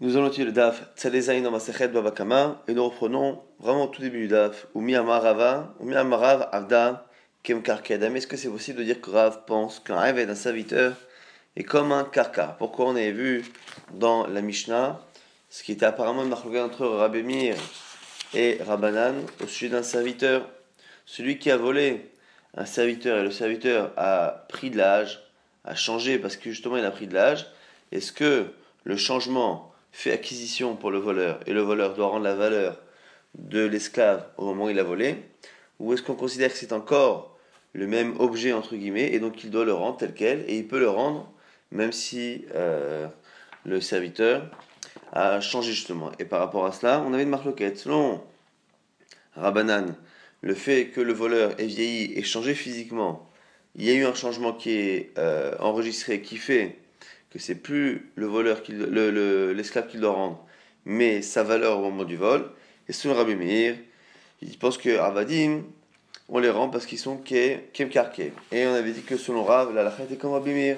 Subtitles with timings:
[0.00, 4.20] Nous allons étudier le DAF Tzalezaïn Masechet Babakama et nous reprenons vraiment au tout début
[4.20, 7.04] du DAF ou Amarava ou Amarav Avda.
[7.44, 10.94] Est-ce que c'est possible de dire que Rav pense qu'un rêve d'un serviteur
[11.56, 13.44] est comme un karka Pourquoi on avait vu
[13.94, 15.00] dans la Mishnah
[15.50, 17.56] ce qui était apparemment une marque entre Rabemir
[18.34, 20.48] et Rabanan au sujet d'un serviteur?
[21.06, 22.12] Celui qui a volé
[22.56, 25.24] un serviteur et le serviteur a pris de l'âge,
[25.64, 27.48] a changé parce que justement il a pris de l'âge,
[27.90, 28.46] est-ce que
[28.84, 32.80] le changement fait acquisition pour le voleur et le voleur doit rendre la valeur
[33.34, 35.16] de l'esclave au moment où il a volé
[35.78, 37.36] Ou est-ce qu'on considère que c'est encore
[37.72, 40.66] le même objet entre guillemets et donc il doit le rendre tel quel et il
[40.66, 41.30] peut le rendre
[41.70, 43.06] même si euh,
[43.64, 44.50] le serviteur
[45.12, 46.10] a changé justement.
[46.18, 47.78] Et par rapport à cela, on avait une marque loquette.
[47.78, 48.22] Selon
[49.34, 49.94] Rabanan,
[50.40, 53.30] le fait que le voleur ait vieilli et changé physiquement,
[53.74, 56.78] il y a eu un changement qui est euh, enregistré qui fait
[57.30, 60.46] que c'est plus le voleur qui, l'esclave le, qui doit rendre,
[60.84, 62.50] mais sa valeur au moment du vol.
[62.88, 63.76] Et selon Rabbi Meir,
[64.40, 65.62] il pense que Avadim,
[66.28, 68.32] on les rend parce qu'ils sont kem karke.
[68.52, 70.76] Et on avait dit que selon Rav, la lachet est comme Rabbi Meir.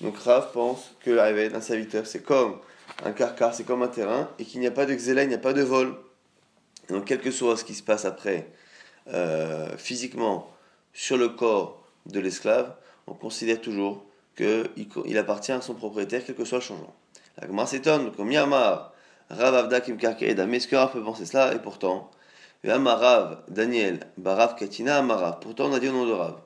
[0.00, 2.58] Donc Rav pense que d'un serviteur, c'est comme
[3.04, 5.34] un carcar, c'est comme un terrain, et qu'il n'y a pas de xéla, il n'y
[5.34, 5.94] a pas de vol.
[6.88, 8.48] donc, quel que soit ce qui se passe après,
[9.08, 10.50] euh, physiquement,
[10.92, 12.74] sur le corps de l'esclave,
[13.06, 14.04] on considère toujours
[14.38, 16.94] qu'il appartient à son propriétaire, quel que soit le changement.
[17.40, 18.92] La Gemara s'étonne, comme Yamar,
[19.30, 21.54] Rav Avda Kim mais est-ce que peut penser cela?
[21.54, 22.10] Et pourtant,
[22.64, 25.38] Rav Daniel, Barav Katina, Amarav.
[25.40, 26.36] Pourtant, on a dit au nom de Rav.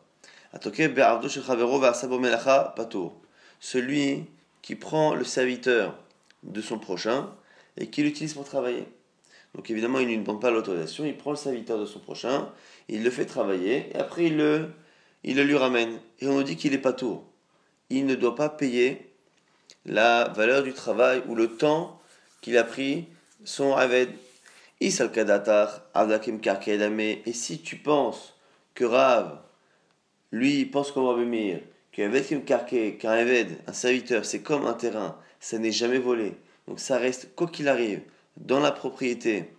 [3.61, 4.25] Celui
[4.63, 5.98] qui prend le serviteur
[6.43, 7.31] de son prochain
[7.77, 8.87] et qui l'utilise pour travailler.
[9.55, 12.48] Donc évidemment, il ne demande pas l'autorisation, il prend le serviteur de son prochain,
[12.89, 14.70] il le fait travailler, et après il le,
[15.25, 16.01] il le lui ramène.
[16.20, 17.25] Et on nous dit qu'il est pas tour
[17.93, 19.12] il ne doit pas payer
[19.85, 22.01] la valeur du travail ou le temps
[22.41, 23.07] qu'il a pris
[23.45, 24.09] son aved.
[24.81, 24.98] Et si
[27.63, 28.35] tu penses
[28.75, 29.39] que Rav,
[30.33, 31.58] lui, pense comme Rabbi
[31.92, 36.33] qu'un aved, un serviteur, c'est comme un terrain, ça n'est jamais volé.
[36.67, 38.01] Donc ça reste, quoi qu'il arrive,
[38.39, 39.51] dans la propriété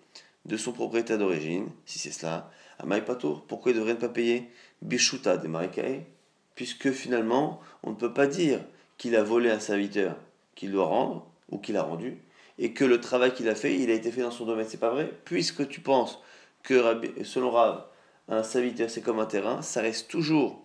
[0.45, 2.49] de son propriétaire d'origine, si c'est cela.
[2.79, 4.49] À Maïpatour, pourquoi il devrait pas payer
[4.81, 6.01] Bishuta de Marikae
[6.55, 8.59] puisque finalement, on ne peut pas dire
[8.97, 10.15] qu'il a volé un serviteur
[10.55, 12.17] qu'il doit rendre, ou qu'il a rendu,
[12.57, 14.65] et que le travail qu'il a fait, il a été fait dans son domaine.
[14.67, 16.19] C'est pas vrai, puisque tu penses
[16.63, 17.85] que, selon Rav,
[18.29, 20.63] un serviteur c'est comme un terrain, ça reste toujours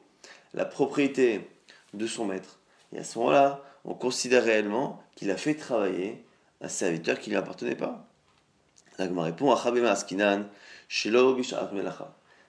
[0.54, 1.48] la propriété
[1.94, 2.60] de son maître.
[2.92, 6.24] Et à ce moment-là, on considère réellement qu'il a fait travailler
[6.60, 8.06] un serviteur qui ne lui appartenait pas.
[8.98, 9.54] répond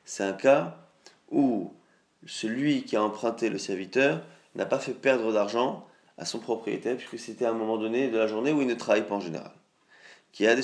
[0.06, 0.78] C'est un cas
[1.32, 1.74] où
[2.26, 4.22] celui qui a emprunté le serviteur
[4.56, 5.86] n'a pas fait perdre d'argent
[6.18, 8.74] à son propriétaire, puisque c'était à un moment donné de la journée où il ne
[8.74, 9.52] travaille pas en général.
[10.32, 10.64] Qui a des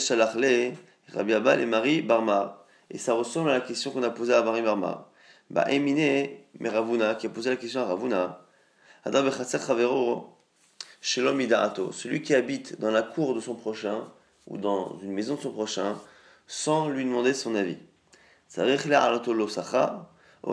[1.14, 2.66] Rabbi Abba et Marie Barma.
[2.90, 5.10] Et ça ressemble à la question qu'on a posée à Marie Barma.
[5.50, 6.30] Bah, Emine,
[6.60, 8.42] Meravuna, qui a posé la question à Ravuna.
[11.92, 14.06] Celui qui habite dans la cour de son prochain,
[14.48, 16.00] ou dans une maison de son prochain,
[16.48, 17.78] sans lui demander son avis.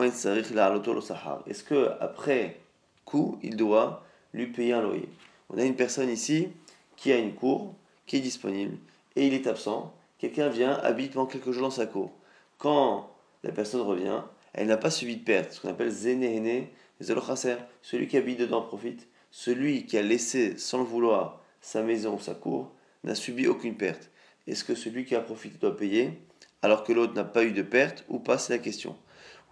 [0.00, 2.60] Est-ce que après
[3.04, 5.08] coup, il doit lui payer un loyer?
[5.50, 6.48] On a une personne ici
[6.96, 7.74] qui a une cour,
[8.06, 8.78] qui est disponible,
[9.16, 9.94] et il est absent.
[10.18, 12.12] Quelqu'un vient, habite pendant quelques jours dans sa cour.
[12.56, 13.10] Quand
[13.42, 14.22] la personne revient,
[14.54, 16.70] elle n'a pas subi de perte, ce qu'on appelle zénéhéné,
[17.00, 19.08] celui qui habite dedans profite.
[19.30, 22.70] Celui qui a laissé sans le vouloir sa maison ou sa cour
[23.02, 24.10] n'a subi aucune perte.
[24.46, 26.18] Est-ce que celui qui a profité doit payer
[26.62, 28.38] alors que l'autre n'a pas eu de perte ou pas?
[28.38, 28.96] C'est la question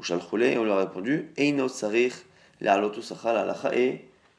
[0.08, 1.52] et on lui a répondu et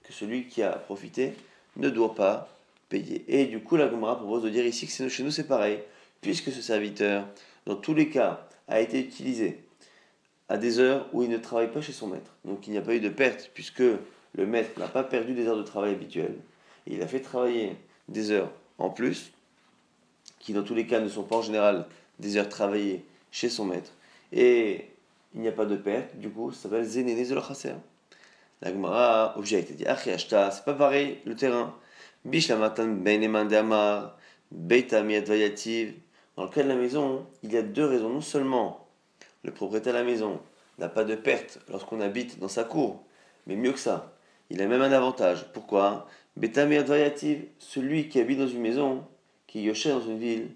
[0.03, 1.33] que celui qui a profité
[1.77, 2.49] ne doit pas
[2.89, 3.23] payer.
[3.27, 5.79] Et du coup, la Gemara propose de dire ici que chez nous c'est pareil,
[6.21, 7.25] puisque ce serviteur,
[7.65, 9.63] dans tous les cas, a été utilisé
[10.49, 12.31] à des heures où il ne travaille pas chez son maître.
[12.45, 15.47] Donc il n'y a pas eu de perte, puisque le maître n'a pas perdu des
[15.47, 16.35] heures de travail habituelles.
[16.87, 17.75] il a fait travailler
[18.09, 19.31] des heures en plus,
[20.39, 21.85] qui dans tous les cas ne sont pas en général
[22.19, 23.91] des heures travaillées chez son maître.
[24.33, 24.87] Et
[25.33, 27.75] il n'y a pas de perte, du coup, ça s'appelle Zénéné Zolochaser.
[28.61, 31.75] La Gemara objecte, dit Achiashta, c'est pas pareil, le terrain.
[32.25, 34.17] Bishlamatan Beineman de Amar,
[34.51, 35.95] Beita Vayativ.
[36.35, 38.09] Dans le cas de la maison, il y a deux raisons.
[38.09, 38.87] Non seulement
[39.43, 40.39] le propriétaire de la maison
[40.77, 43.03] n'a pas de perte lorsqu'on habite dans sa cour,
[43.47, 44.13] mais mieux que ça,
[44.49, 45.45] il a même un avantage.
[45.53, 46.07] Pourquoi?
[46.37, 49.03] Beta Vayativ, celui qui habite dans une maison,
[49.47, 50.51] qui est dans une ville,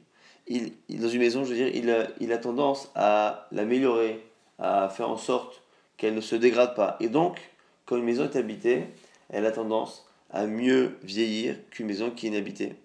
[0.48, 4.24] il, dans une maison, je veux dire, il a, il a tendance à l'améliorer,
[4.60, 5.62] à faire en sorte
[5.98, 6.98] qu'elle ne se dégrade pas.
[7.00, 7.40] Et donc,
[7.86, 8.86] quand une maison est habitée,
[9.30, 12.76] elle a tendance à mieux vieillir qu'une maison qui est inhabitée.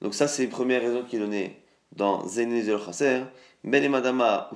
[0.00, 1.60] Donc ça, c'est une première raison qui est donnée
[1.92, 3.22] dans Zenezel Chaser.
[3.64, 4.50] Ben et Madama,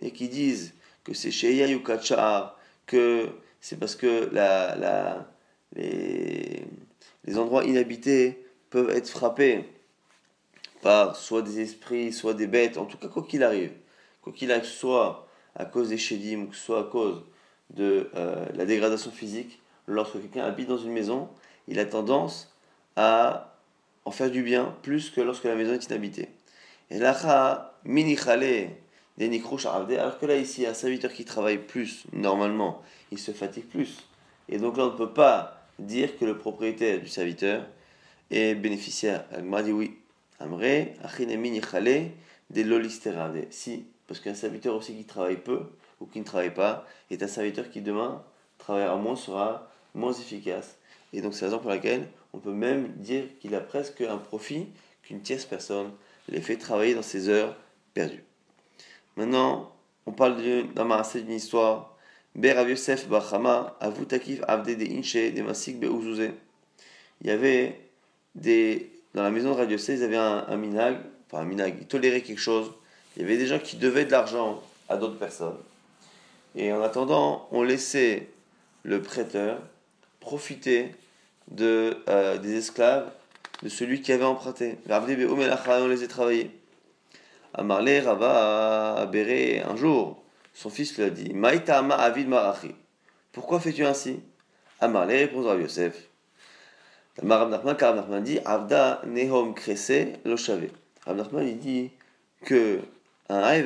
[0.00, 1.80] et qui disent que c'est chez
[2.86, 3.28] que
[3.60, 5.26] c'est parce que la,
[5.74, 9.64] les endroits inhabités peuvent être frappés
[10.82, 13.72] par soit des esprits, soit des bêtes, en tout cas quoi qu'il arrive.
[14.22, 17.22] Quoi qu'il arrive, soit à cause des chédim, soit à cause
[17.70, 21.28] de euh, la dégradation physique, lorsque quelqu'un habite dans une maison,
[21.66, 22.54] il a tendance
[22.96, 23.56] à
[24.04, 26.28] en faire du bien plus que lorsque la maison est inhabitée.
[26.90, 28.16] Et là, mini
[29.18, 34.06] alors que là ici, un serviteur qui travaille plus, normalement, il se fatigue plus.
[34.48, 37.66] Et donc là, on ne peut pas dire que le propriétaire du serviteur
[38.30, 39.24] est bénéficiaire.
[39.32, 39.97] Elle dit oui.
[40.40, 40.94] Amré,
[42.50, 45.60] de Si, parce qu'un serviteur aussi qui travaille peu
[46.00, 48.24] ou qui ne travaille pas est un serviteur qui demain
[48.58, 50.76] travaillera moins, sera moins efficace.
[51.12, 54.18] Et donc c'est la raison pour laquelle on peut même dire qu'il a presque un
[54.18, 54.66] profit
[55.02, 55.90] qu'une tierce personne
[56.28, 57.56] les fait travailler dans ses heures
[57.94, 58.24] perdues.
[59.16, 59.72] Maintenant,
[60.06, 60.36] on parle
[60.74, 61.96] d'un d'une histoire.
[62.34, 65.76] Ber Yosef Bachama, Avutakif Avde de Inche, de Masik.
[65.82, 67.80] Il y avait
[68.34, 68.92] des.
[69.14, 72.22] Dans la maison de Radio ils avaient un, un minag, enfin un minag, ils toléraient
[72.22, 72.72] quelque chose.
[73.16, 75.56] Il y avait des gens qui devaient de l'argent à d'autres personnes.
[76.54, 78.28] Et en attendant, on laissait
[78.82, 79.60] le prêteur
[80.20, 80.94] profiter
[81.60, 83.10] euh, des esclaves
[83.62, 84.78] de celui qui avait emprunté.
[84.88, 85.06] On
[85.88, 86.50] les a travaillés.
[87.54, 90.22] Amarle Rava Béré un jour,
[90.54, 92.74] son fils lui a dit Maïtama Avid Marachi.
[93.32, 94.20] Pourquoi fais-tu ainsi?
[94.80, 96.07] Amarle répond à Yosef.
[97.26, 100.70] Rav Nachman, dit Avda Nehom Krese Loshave.
[101.06, 101.90] Rav Nachman il dit
[102.44, 102.80] que
[103.28, 103.62] un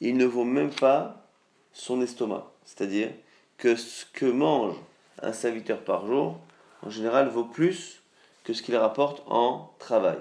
[0.00, 1.24] il ne vaut même pas
[1.72, 2.46] son estomac.
[2.64, 3.10] C'est-à-dire
[3.56, 4.76] que ce que mange
[5.22, 6.38] un serviteur par jour,
[6.82, 8.02] en général, vaut plus
[8.44, 10.18] que ce qu'il rapporte en travail.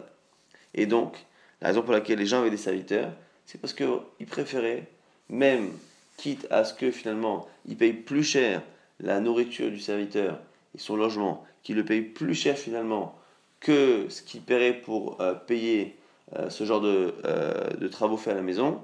[0.74, 1.26] Et donc,
[1.62, 3.12] la raison pour laquelle les gens avaient des serviteurs,
[3.46, 4.88] c'est parce qu'ils préféraient,
[5.30, 5.72] même
[6.18, 8.62] quitte à ce que finalement ils payent plus cher
[9.00, 10.40] la nourriture du serviteur
[10.76, 13.16] et son logement, qu'ils le payent plus cher finalement
[13.60, 15.98] que ce qu'ils paieraient pour euh, payer
[16.36, 18.82] euh, ce genre de, euh, de, travaux faits à la maison.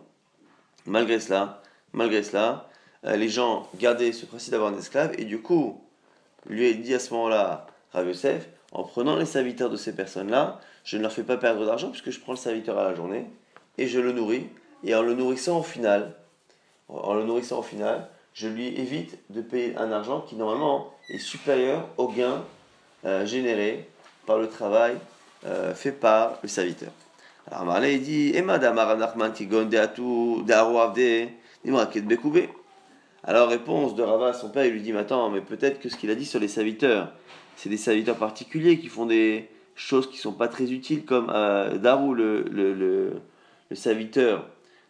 [0.86, 1.62] Malgré cela,
[1.94, 2.70] malgré cela,
[3.04, 5.82] les gens gardaient ce principe d'avoir un esclave et du coup,
[6.48, 8.08] lui a dit à ce moment-là, Rav
[8.72, 12.12] en prenant les serviteurs de ces personnes-là, je ne leur fais pas perdre d'argent puisque
[12.12, 13.26] je prends le serviteur à la journée
[13.78, 14.48] et je le nourris.
[14.84, 16.16] Et en le nourrissant au final,
[16.88, 21.20] en le nourrissant au final, je lui évite de payer un argent qui normalement est
[21.20, 22.44] supérieur au gain
[23.06, 23.88] euh, généré
[24.26, 24.98] par le travail
[25.46, 26.92] euh, fait par le serviteur.
[27.52, 28.34] Alors Marley dit
[33.24, 35.96] Alors réponse de Rava son père, il lui dit Mais attends, mais peut-être que ce
[35.96, 37.12] qu'il a dit sur les serviteurs,
[37.56, 41.78] c'est des serviteurs particuliers qui font des choses qui sont pas très utiles, comme euh,
[41.78, 43.22] Darou, le, le, le,
[43.76, 44.48] serviteur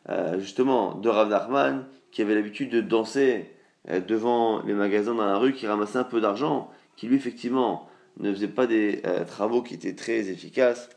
[0.09, 3.51] euh, justement de Rav Nachman, qui avait l'habitude de danser
[3.89, 7.88] euh, devant les magasins dans la rue, qui ramassait un peu d'argent, qui lui effectivement
[8.19, 10.89] ne faisait pas des euh, travaux qui étaient très efficaces.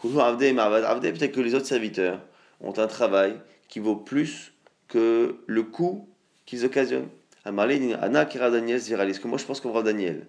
[0.00, 2.20] Peut-être que les autres serviteurs
[2.60, 3.38] ont un travail
[3.68, 4.52] qui vaut plus
[4.88, 6.08] que le coût
[6.44, 7.08] qu'ils occasionnent.
[7.44, 10.26] Anna Kira Daniel que moi je pense qu'on va Daniel.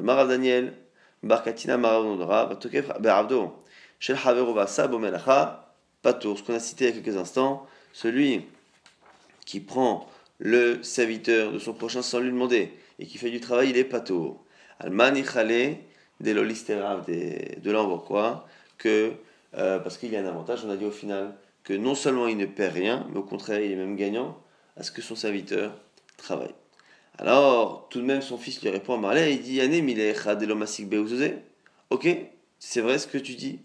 [0.00, 0.74] Marav Daniel,
[1.22, 3.54] Barkatina Marav Nodra, Batokef Be'avdo,
[3.98, 8.44] Shel Haverova Sabo Melacha, Patour, ce qu'on a cité il y a quelques instants, celui
[9.44, 13.70] qui prend le serviteur de son prochain sans lui demander et qui fait du travail,
[13.70, 14.44] il est Patour.
[14.78, 15.24] Almani
[16.20, 18.46] de l'olisterav, de l'envoi
[18.78, 19.12] que,
[19.56, 22.26] euh, parce qu'il y a un avantage, on a dit au final que non seulement
[22.28, 24.38] il ne perd rien, mais au contraire il est même gagnant
[24.76, 25.72] à ce que son serviteur
[26.16, 26.54] travaille.
[27.18, 29.60] Alors, tout de même, son fils lui répond à Marley, il dit
[31.90, 32.08] Ok,
[32.58, 33.58] c'est vrai ce que tu dis.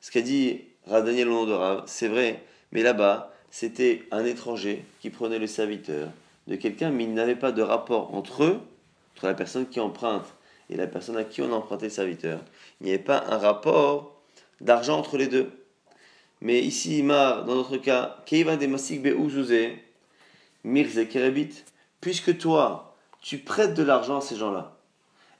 [0.00, 2.42] Ce qu'a dit Radaniel nom de Rav, c'est vrai.
[2.72, 6.10] Mais là-bas, c'était un étranger qui prenait le serviteur
[6.48, 8.60] de quelqu'un, mais il n'avait pas de rapport entre eux,
[9.16, 10.34] entre la personne qui emprunte
[10.70, 12.40] et la personne à qui on a emprunté le serviteur.
[12.80, 14.20] Il n'y avait pas un rapport
[14.60, 15.50] d'argent entre les deux.
[16.40, 18.22] Mais ici, Mar, dans notre cas,
[22.00, 24.76] puisque toi, tu prêtes de l'argent à ces gens-là.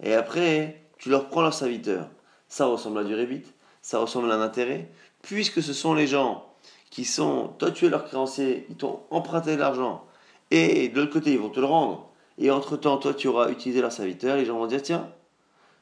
[0.02, 2.08] Et après, tu leur prends leur serviteur.
[2.49, 3.42] Ça ressemble à du rébit,
[3.82, 4.88] ça ressemble à un intérêt,
[5.23, 6.47] puisque ce sont les gens
[6.90, 10.04] qui sont, toi tu es leur créancier, ils t'ont emprunté de l'argent,
[10.50, 13.82] et de l'autre côté ils vont te le rendre, et entre-temps toi tu auras utilisé
[13.82, 15.12] leur serviteur, les gens vont dire tiens,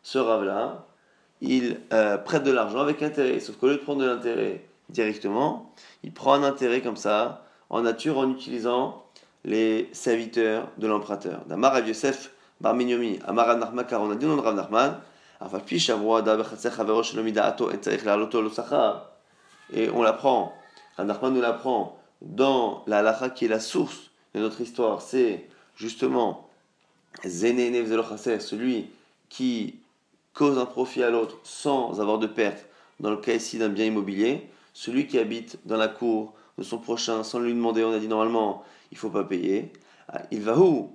[0.07, 0.87] ce rave-là,
[1.41, 5.75] il euh, prête de l'argent avec intérêt, sauf qu'au lieu de prendre de l'intérêt directement,
[6.05, 9.03] il prend un intérêt comme ça, en nature, en utilisant
[9.45, 11.45] les serviteurs de l'emprunteur.
[11.47, 15.01] D'Amar Rav Yosef Bar Minyomi, Amar Rav Nachman, car on a dit non Rav Nachman,
[19.73, 20.55] Et on l'apprend,
[21.01, 25.03] Nachman nous l'apprend dans la halakha qui est la source de notre histoire.
[25.03, 26.49] C'est justement
[27.25, 28.89] celui
[29.29, 29.81] qui
[30.37, 32.67] cause un profit à l'autre sans avoir de perte,
[33.01, 36.79] dans le cas ici d'un bien immobilier, celui qui habite dans la cour de son
[36.79, 38.63] prochain sans lui demander, on a dit normalement,
[38.93, 39.73] il ne faut pas payer,
[40.09, 40.93] ah, il va où?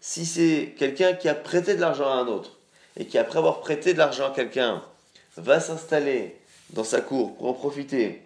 [0.00, 2.58] Si c'est quelqu'un qui a prêté de l'argent à un autre,
[2.96, 4.82] et qui après avoir prêté de l'argent à quelqu'un,
[5.36, 6.38] va s'installer
[6.70, 8.22] dans sa cour pour en profiter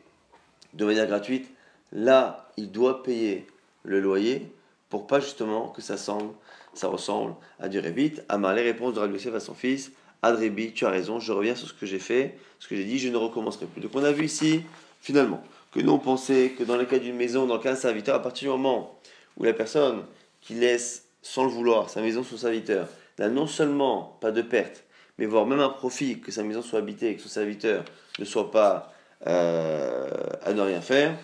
[0.75, 1.49] de manière gratuite,
[1.93, 3.47] là, il doit payer
[3.85, 4.53] le loyer
[4.91, 6.33] pour pas justement que ça, semble,
[6.77, 8.15] ça ressemble à du rébit.
[8.29, 9.93] Amar les réponses de Rabbi à son fils,
[10.23, 12.99] Adrébi, tu as raison, je reviens sur ce que j'ai fait, ce que j'ai dit,
[12.99, 13.81] je ne recommencerai plus.
[13.81, 14.63] Donc on a vu ici,
[15.01, 15.43] finalement,
[15.73, 18.15] que nous on pensait que dans le cas d'une maison, dans le cas d'un serviteur,
[18.15, 18.99] à partir du moment
[19.37, 20.03] où la personne
[20.41, 24.85] qui laisse sans le vouloir sa maison son serviteur n'a non seulement pas de perte,
[25.19, 27.85] mais voire même un profit que sa maison soit habitée et que son serviteur
[28.19, 28.93] ne soit pas
[29.27, 30.09] euh,
[30.45, 31.17] à ne rien faire,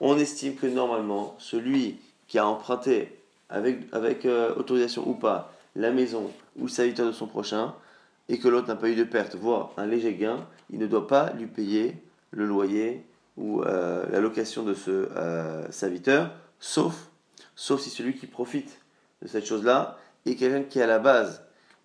[0.00, 3.08] on estime que normalement, celui qui a emprunté
[3.54, 7.74] avec, euh, autorisation ou pas la maison ou le serviteur de son prochain,
[8.28, 11.06] et que l'autre n'a pas eu de perte, voire un léger gain, il ne doit
[11.06, 11.96] pas lui payer
[12.30, 13.04] le loyer
[13.36, 15.08] ou euh, la location de ce
[15.70, 16.30] serviteur,
[16.60, 17.10] sauf,
[17.54, 18.80] sauf si celui qui profite
[19.22, 21.44] de cette chose-là est quelqu'un qui à la base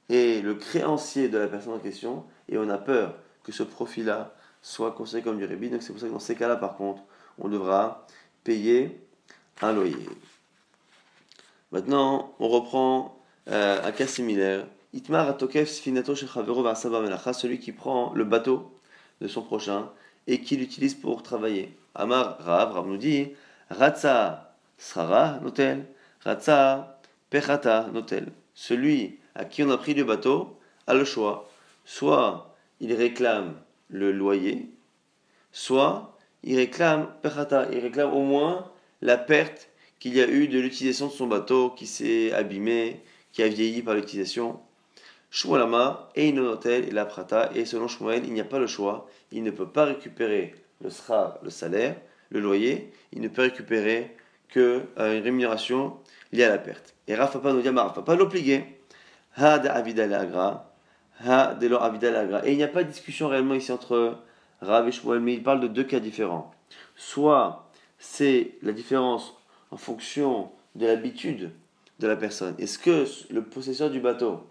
[0.10, 4.34] est le créancier de la personne en question, et on a peur que ce profit-là
[4.62, 5.70] soit considéré comme du rébit.
[5.70, 7.02] Donc c'est pour ça que dans ces cas-là, par contre,
[7.38, 8.06] on devra
[8.44, 9.00] payer
[9.62, 10.08] un loyer.
[11.72, 14.66] Maintenant, on reprend euh, un cas similaire.
[14.94, 18.72] Itmar atokef sfinato celui qui prend le bateau
[19.22, 19.90] de son prochain
[20.26, 21.76] et qui l'utilise pour travailler.
[21.94, 23.30] Amar Rav, Rav nous dit,
[23.70, 25.86] Ratsa srara notel,
[26.22, 27.00] Ratsa
[27.30, 28.32] pechata notel.
[28.56, 30.58] Celui à qui on a pris le bateau
[30.88, 31.50] a le choix.
[31.86, 33.56] Soit il réclame
[33.90, 34.70] le loyer,
[35.52, 38.72] soit il réclame il réclame au moins
[39.02, 39.69] la perte
[40.00, 43.02] qu'il y a eu de l'utilisation de son bateau qui s'est abîmé,
[43.32, 44.60] qui a vieilli par l'utilisation.
[45.32, 49.08] Shmuelama et Inonotel et la prata, et selon Shmuel, il n'y a pas le choix,
[49.32, 51.96] il ne peut pas récupérer le sra, le salaire,
[52.30, 54.16] le loyer, il ne peut récupérer
[54.48, 55.98] que euh, une rémunération
[56.32, 56.96] liée à la perte.
[57.08, 58.66] Et Rafa nous dit, Rafa pas l'obliger.
[59.36, 60.74] Ha de agra,
[61.24, 62.48] ha de agra.
[62.48, 64.18] Et il n'y a pas de discussion réellement ici entre
[64.62, 66.52] Rav et Shmuel, mais il parle de deux cas différents.
[66.96, 69.39] Soit c'est la différence
[69.72, 71.52] en fonction de l'habitude
[72.00, 72.56] de la personne.
[72.58, 74.42] Est-ce que le possesseur du bateau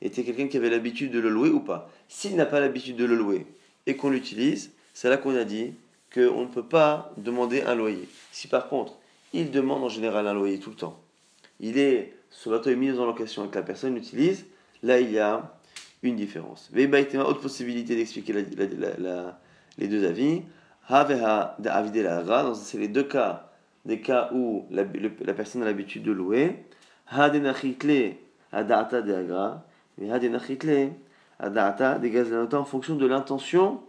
[0.00, 1.90] était quelqu'un qui avait l'habitude de le louer ou pas?
[2.08, 3.46] S'il n'a pas l'habitude de le louer
[3.86, 5.74] et qu'on l'utilise, c'est là qu'on a dit
[6.12, 8.08] qu'on ne peut pas demander un loyer.
[8.32, 8.94] Si par contre,
[9.32, 10.98] il demande en général un loyer tout le temps,
[11.60, 14.46] il est, ce bateau est mis en location et que la personne l'utilise,
[14.82, 15.56] là il y a
[16.02, 16.70] une différence.
[16.74, 20.42] Autre possibilité d'expliquer les deux avis.
[22.54, 23.45] C'est les deux cas,
[23.86, 26.56] des cas où la, personne a l'habitude de louer.
[32.52, 33.80] en fonction de l'intention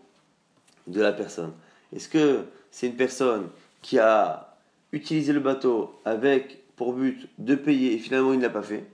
[0.85, 1.51] de la personne.
[1.95, 3.49] Est-ce que c'est une personne
[3.81, 4.55] qui a
[4.91, 8.85] utilisé le bateau avec pour but de payer et finalement il ne l'a pas fait?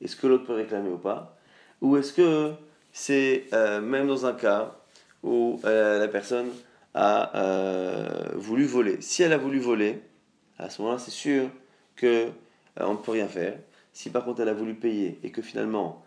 [0.00, 1.36] Est-ce que l'autre peut réclamer ou pas?
[1.82, 2.52] Ou est-ce que
[2.92, 4.74] c'est euh, même dans un cas
[5.22, 6.48] où euh, la personne
[6.94, 9.00] a euh, voulu voler?
[9.00, 10.00] Si elle a voulu voler,
[10.58, 11.48] à ce moment-là c'est sûr
[11.96, 12.28] que
[12.78, 13.58] on ne peut rien faire.
[13.92, 16.04] Si par contre elle a voulu payer et que finalement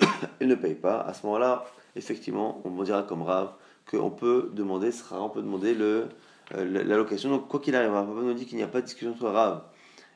[0.40, 1.64] elle ne paye pas, à ce moment-là,
[1.96, 3.52] effectivement, on dira comme rave
[3.90, 6.08] qu'on peut demander, sera, on peut demander le,
[6.54, 7.30] l'allocation.
[7.30, 9.62] Donc quoi qu'il arrive, Papa nous dit qu'il n'y a pas de discussion entre rave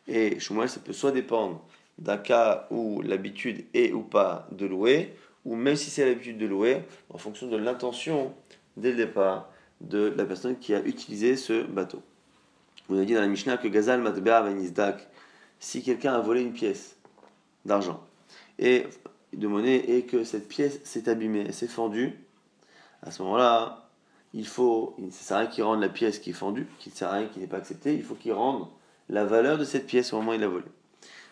[0.06, 1.64] et Shmuel, ça peut soit dépendre
[1.98, 5.14] d'un cas où l'habitude est ou pas de louer,
[5.44, 8.34] ou même si c'est l'habitude de louer, en fonction de l'intention
[8.76, 9.48] dès le départ
[9.80, 12.02] de la personne qui a utilisé ce bateau.
[12.88, 15.08] On a dit dans la Mishnah que Gazal Matbea Venizdak,
[15.58, 16.96] si quelqu'un a volé une pièce
[17.64, 18.04] d'argent
[18.58, 18.84] et
[19.32, 22.12] de monnaie et que cette pièce s'est abîmée, s'est fendue,
[23.02, 23.88] à ce moment-là,
[24.34, 26.96] il faut, ne sert à rien qu'il rende la pièce qui est fendue, qu'il ne
[26.96, 28.68] sert à rien qui n'est pas acceptée, il faut qu'il rende
[29.08, 30.64] la valeur de cette pièce au moment où il l'a volée.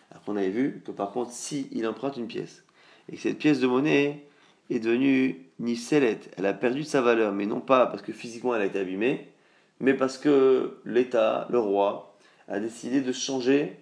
[0.09, 2.63] Alors qu'on avait vu que par contre, si il emprunte une pièce
[3.11, 4.25] et que cette pièce de monnaie
[4.69, 8.61] est devenue nifselet, elle a perdu sa valeur, mais non pas parce que physiquement elle
[8.61, 9.32] a été abîmée,
[9.79, 12.15] mais parce que l'État, le roi,
[12.47, 13.79] a décidé de changer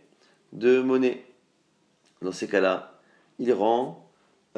[0.54, 1.26] de monnaie.
[2.22, 3.00] Dans ces cas-là,
[3.40, 4.08] il rend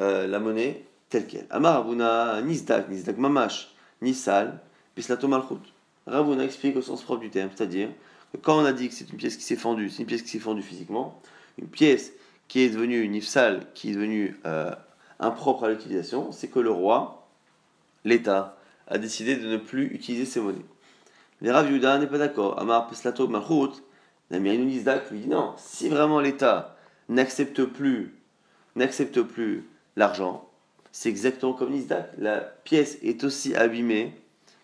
[0.00, 1.46] euh, la monnaie telle qu'elle.
[1.50, 4.60] Amar Ravuna, Nizdak, Nizdak Mamash, Nisal,
[4.94, 5.60] Pislato Malchut.
[6.06, 7.88] Ravuna explique au sens propre du terme, c'est-à-dire
[8.42, 10.28] quand on a dit que c'est une pièce qui s'est fendue, c'est une pièce qui
[10.28, 11.20] s'est fendue physiquement,
[11.58, 12.12] une pièce
[12.48, 14.74] qui est devenu nifsal, qui est devenu euh,
[15.18, 17.28] impropre à l'utilisation, c'est que le roi,
[18.04, 20.64] l'État, a décidé de ne plus utiliser ces monnaies.
[21.44, 22.58] Les Rav n'est pas d'accord.
[22.58, 23.82] Amar Peslato Malchut,
[24.30, 26.74] Namirinu Nizdak lui dit non, si vraiment l'État
[27.10, 28.14] n'accepte plus,
[28.76, 30.48] n'accepte plus l'argent,
[30.90, 32.12] c'est exactement comme Nizdak.
[32.16, 34.14] La pièce est aussi abîmée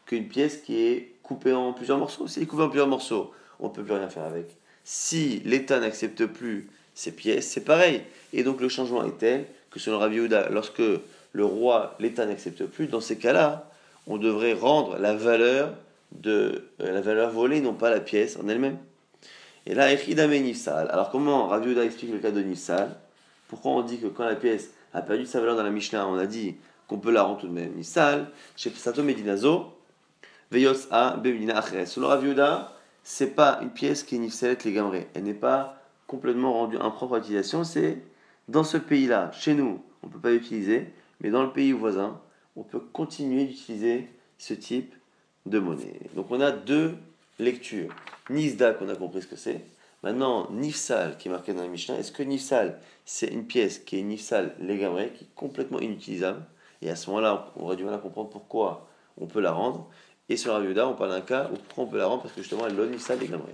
[0.06, 2.26] qu'une pièce qui est coupée en plusieurs morceaux.
[2.26, 4.56] Si elle est coupée en plusieurs morceaux, on ne peut plus rien faire avec.
[4.82, 8.00] Si l'État n'accepte plus ces pièces, c'est pareil.
[8.32, 10.14] Et donc le changement est tel que selon Rav
[10.50, 10.80] lorsque
[11.32, 13.68] le roi, l'État n'accepte plus, dans ces cas-là,
[14.06, 15.74] on devrait rendre la valeur
[16.12, 18.78] de euh, la valeur volée, non pas la pièce en elle-même.
[19.66, 20.88] Et là, Echidame Nifsal.
[20.90, 22.96] Alors comment Rav explique le cas de Nifsal?
[23.48, 26.16] Pourquoi on dit que quand la pièce a perdu sa valeur dans la Mishnah, on
[26.16, 26.56] a dit
[26.88, 28.26] qu'on peut la rendre tout de même Nifsal?
[28.56, 29.66] Chez Sato Medinazo,
[30.50, 31.88] Veyos A Bemina Acheres.
[31.88, 32.24] Selon Rav
[33.02, 35.08] c'est pas une pièce qui est Nifsalet les gamrés.
[35.14, 37.64] Elle n'est pas complètement rendue impropre à l'utilisation.
[37.64, 37.98] C'est
[38.48, 42.20] dans ce pays-là, chez nous, on ne peut pas l'utiliser, mais dans le pays voisin,
[42.56, 44.94] on peut continuer d'utiliser ce type
[45.50, 46.00] de monnaie.
[46.14, 46.94] Donc on a deux
[47.38, 47.94] lectures.
[48.30, 49.64] Nizda, qu'on a compris ce que c'est.
[50.02, 51.98] Maintenant, Nifsal, qui est marqué dans la Mishnah.
[51.98, 56.42] Est-ce que Nifsal, c'est une pièce qui est Nifsal Legamre, qui est complètement inutilisable?
[56.80, 58.88] Et à ce moment-là, on aurait du mal à comprendre pourquoi
[59.20, 59.90] on peut la rendre.
[60.30, 62.22] Et sur la Viuda, on parle d'un cas où on peut la rendre?
[62.22, 63.48] Parce que justement, elle est Nifsal Legamre.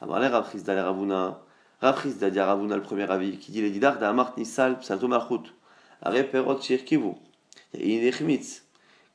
[0.00, 1.40] Amarle Raprizda le Ravuna.
[1.82, 5.52] Raprizda dit Ravuna, le premier avis, qui dit Les Didar d'Amart Nifsal Psalto Marchut.
[6.00, 7.12] Areperot Shirkivu.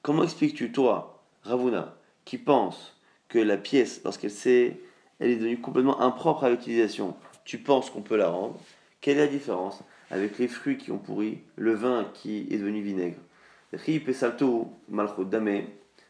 [0.02, 2.96] Comment expliques-tu, toi, Ravuna, qui pense
[3.30, 4.78] que la pièce, lorsqu'elle s'est,
[5.20, 8.60] elle est devenue complètement impropre à l'utilisation, tu penses qu'on peut la rendre
[9.00, 12.82] Quelle est la différence avec les fruits qui ont pourri, le vin qui est devenu
[12.82, 13.18] vinaigre?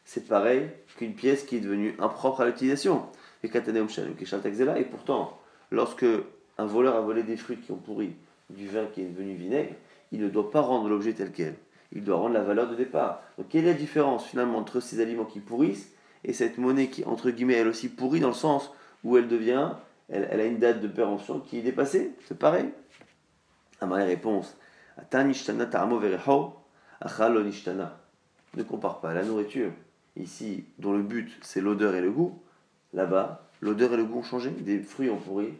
[0.04, 3.06] C'est pareil qu'une pièce qui est devenue impropre à l'utilisation.
[3.44, 5.38] Et pourtant,
[5.70, 6.06] lorsque
[6.58, 8.14] un voleur a volé des fruits qui ont pourri,
[8.50, 9.74] du vin qui est devenu vinaigre,
[10.10, 11.54] il ne doit pas rendre l'objet tel quel
[11.94, 13.22] il doit rendre la valeur de départ.
[13.38, 15.92] Donc quelle est la différence finalement entre ces aliments qui pourrissent
[16.24, 18.70] et cette monnaie qui, entre guillemets, elle aussi pourrit dans le sens
[19.04, 19.72] où elle devient,
[20.08, 22.68] elle, a une date de péremption qui est dépassée C'est pareil
[23.80, 24.56] À ma réponse,
[28.54, 29.72] ne compare pas la nourriture,
[30.16, 32.40] ici, dont le but c'est l'odeur et le goût.
[32.92, 35.54] Là-bas, l'odeur et le goût ont changé, des fruits ont pourri,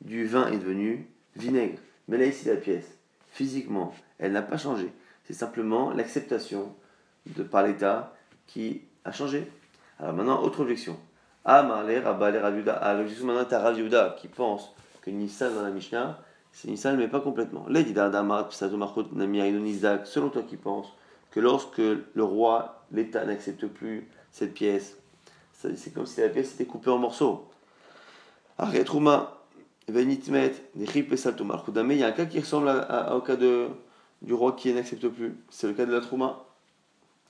[0.00, 1.78] du vin est devenu vinaigre.
[2.08, 2.96] Mais là, ici, la pièce,
[3.30, 4.90] physiquement, elle n'a pas changé.
[5.24, 6.74] C'est simplement l'acceptation
[7.26, 9.46] de par l'État qui a changé.
[9.98, 10.96] Alors maintenant, autre objection.
[11.44, 12.78] Marler, Rabba, Raviuda.
[12.80, 16.20] Ah, l'objection maintenant est à qui pense que Nissan dans la Mishnah,
[16.52, 17.66] c'est Nissan, mais pas complètement.
[17.66, 17.82] Selon
[20.28, 20.92] toi qui pense
[21.30, 24.98] que lorsque le roi, l'État n'accepte plus cette pièce,
[25.52, 27.48] c'est comme si la pièce était coupée en morceaux.
[28.58, 29.34] Arretrouma,
[29.88, 32.68] Venitmet, il y a un cas qui ressemble
[33.12, 33.68] au cas de
[34.22, 35.36] du roi qui n'accepte plus.
[35.48, 36.44] C'est le cas de la Trouma.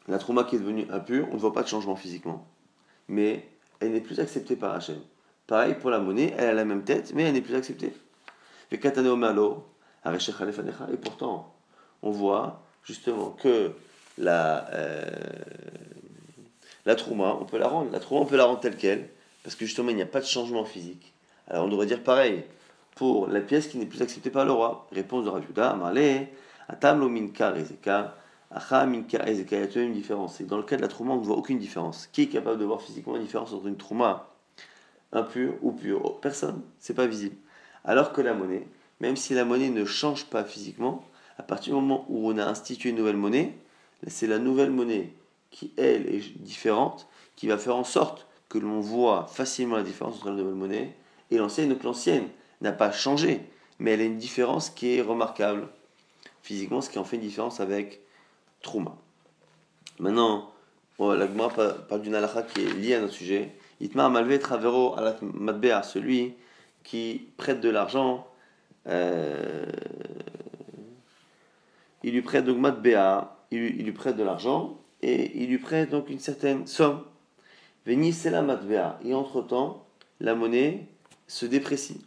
[0.06, 2.46] La Trouma qui est devenue impure, on ne voit pas de changement physiquement.
[3.08, 3.48] Mais
[3.80, 4.98] elle n'est plus acceptée par Hachem.
[5.46, 7.92] Pareil pour la monnaie, elle a la même tête, mais elle n'est plus acceptée.
[8.70, 8.78] Et
[10.96, 11.54] pourtant,
[12.02, 13.72] on voit justement que
[14.18, 15.06] la, euh,
[16.84, 17.90] la Trouma, on peut la rendre.
[17.92, 19.08] La Trouma, on peut la rendre telle qu'elle,
[19.42, 21.14] parce que justement, il n'y a pas de changement physique.
[21.48, 22.44] Alors on devrait dire pareil
[22.94, 24.86] pour la pièce qui n'est plus acceptée par le roi.
[24.92, 26.28] Réponse de Rajuda, Amalé.
[26.68, 28.14] Atam minka rezeka,
[28.50, 29.56] acha minka ezeka.
[29.56, 30.36] Il y a une différence.
[30.36, 32.08] C'est dans le cas de la trouma, on ne voit aucune différence.
[32.12, 34.28] Qui est capable de voir physiquement la différence entre une trouma
[35.12, 36.20] impure ou pure?
[36.20, 36.62] Personne.
[36.78, 37.36] C'est pas visible.
[37.84, 38.66] Alors que la monnaie,
[39.00, 41.04] même si la monnaie ne change pas physiquement,
[41.38, 43.54] à partir du moment où on a institué une nouvelle monnaie,
[44.06, 45.12] c'est la nouvelle monnaie
[45.50, 47.06] qui, elle, est différente,
[47.36, 50.94] qui va faire en sorte que l'on voit facilement la différence entre la nouvelle monnaie
[51.30, 51.68] et l'ancienne.
[51.68, 52.28] Donc l'ancienne
[52.60, 53.40] n'a pas changé,
[53.78, 55.68] mais elle a une différence qui est remarquable
[56.42, 58.00] physiquement, ce qui en fait une différence avec
[58.62, 58.96] Trouma.
[59.98, 60.52] Maintenant,
[60.98, 63.52] la Gemara parle d'une halakha qui est liée à notre sujet.
[63.80, 66.34] Itmar malvé travero alat matbea, celui
[66.82, 68.26] qui prête de l'argent,
[68.88, 69.66] euh,
[72.02, 76.08] il lui prête donc matbea, il, lui prête de l'argent et il lui prête donc
[76.10, 77.02] une certaine somme.
[77.86, 78.98] Veni la matbea.
[79.04, 79.86] Et entre-temps,
[80.20, 80.86] la monnaie
[81.26, 82.00] se déprécie.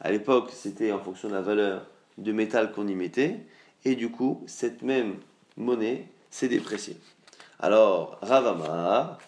[0.00, 1.86] À l'époque, c'était en fonction de la valeur
[2.18, 3.40] de métal qu'on y mettait,
[3.84, 5.16] et du coup, cette même
[5.56, 6.96] monnaie s'est dépréciée.
[7.58, 9.18] Alors, Ravama,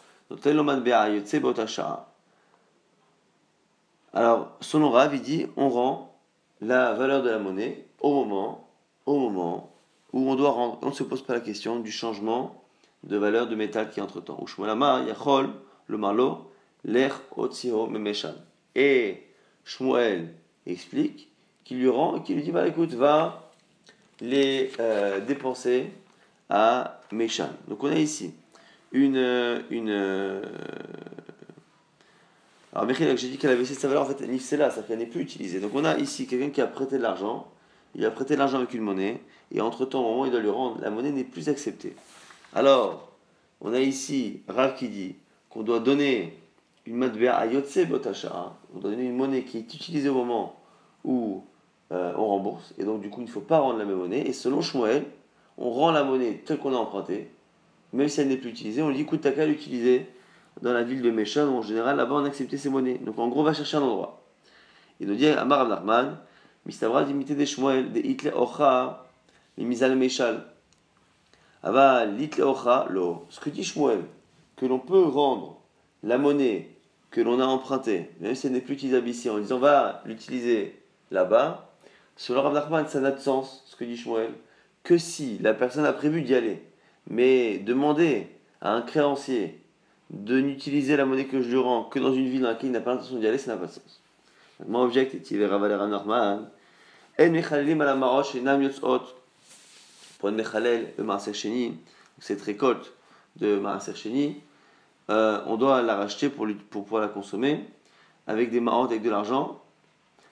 [4.12, 6.18] alors, selon Rav, il dit on rend
[6.60, 8.68] la valeur de la monnaie au moment,
[9.06, 9.72] au moment
[10.12, 12.64] où on doit rendre, on ne se pose pas la question du changement
[13.02, 14.42] de valeur de métal qui est entre temps.
[15.06, 15.50] Yachol,
[15.86, 16.50] le malo,
[16.84, 18.34] l'air Memeshan.
[18.74, 19.22] Et
[19.64, 20.34] Shmuel
[20.66, 21.28] explique
[21.64, 23.50] qui lui rend et qui lui dit bah écoute, va
[24.20, 25.90] les euh, dépenser
[26.54, 27.48] à Meshan.
[27.66, 28.32] Donc on a ici
[28.92, 29.16] une.
[29.70, 30.42] une euh,
[32.72, 34.98] alors Mechilek, j'ai dit qu'elle avait laissé sa valeur, en fait, c'est là, ça qu'elle
[34.98, 35.60] n'est plus utilisée.
[35.60, 37.48] Donc on a ici quelqu'un qui a prêté de l'argent,
[37.94, 39.20] il a prêté de l'argent avec une monnaie,
[39.52, 41.94] et entre-temps, au moment où il doit lui rendre, la monnaie n'est plus acceptée.
[42.52, 43.12] Alors,
[43.60, 45.16] on a ici Rav qui dit
[45.50, 46.36] qu'on doit donner
[46.86, 50.56] une matbea à Yotse Botacha, on doit donner une monnaie qui est utilisée au moment
[51.04, 51.44] où
[51.92, 54.26] euh, on rembourse, et donc du coup il ne faut pas rendre la même monnaie,
[54.26, 55.04] et selon Shmuel,
[55.58, 57.30] on rend la monnaie telle qu'on a empruntée,
[57.92, 60.06] même si elle n'est plus utilisée, on lui dit écoute, t'as qu'à l'utiliser
[60.62, 62.98] dans la ville de Meshan, où en général là-bas on acceptait ces monnaies.
[62.98, 64.22] Donc en gros, on va chercher un endroit.
[65.00, 66.18] Il nous dit Amar Abnarman,
[66.66, 69.06] Mistabra d'imiter des Shmuel, des Hitle Ocha,
[69.58, 70.44] les Mizal Meshal.
[71.62, 73.26] Ava l'Hitle Ocha, lo.
[73.30, 74.00] Ce que dit Shmuel,
[74.56, 75.60] que l'on peut rendre
[76.02, 76.70] la monnaie
[77.10, 80.82] que l'on a empruntée, même si elle n'est plus utilisable ici, en disant va l'utiliser
[81.12, 81.70] là-bas,
[82.16, 84.32] selon Rav ça n'a de sens, ce que dit Shmuel,
[84.84, 86.62] que si la personne a prévu d'y aller.
[87.10, 88.28] Mais demander
[88.60, 89.60] à un créancier
[90.10, 92.72] de n'utiliser la monnaie que je lui rends que dans une ville dans laquelle il
[92.72, 94.00] n'a pas l'intention d'y aller, ça n'a pas de sens.
[94.66, 96.48] Moi, object est-il Rav Nachman
[97.18, 99.02] En mechalelim ala marosh et nam yotzot.
[100.18, 101.32] Pour une mechalel, le maaser
[102.20, 102.92] cette récolte
[103.36, 104.40] de maaser sheni,
[105.10, 107.64] euh, on doit la racheter pour, pour pouvoir la consommer
[108.26, 109.60] avec des marottes, avec de l'argent.